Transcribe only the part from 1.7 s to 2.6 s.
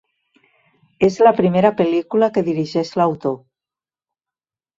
pel·lícula que